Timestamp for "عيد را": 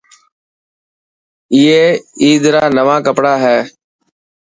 2.21-2.63